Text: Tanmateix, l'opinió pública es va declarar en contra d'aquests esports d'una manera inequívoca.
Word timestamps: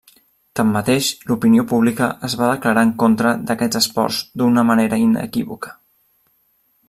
Tanmateix, 0.59 1.09
l'opinió 1.31 1.65
pública 1.73 2.07
es 2.29 2.37
va 2.39 2.47
declarar 2.53 2.85
en 2.89 2.95
contra 3.05 3.35
d'aquests 3.51 3.81
esports 3.81 4.23
d'una 4.43 4.65
manera 4.71 5.01
inequívoca. 5.05 5.77